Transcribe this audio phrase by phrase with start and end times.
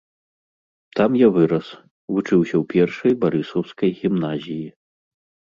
[0.99, 1.67] Там я вырас,
[2.15, 4.67] вучыўся ў першай барысаўскай гімназіі.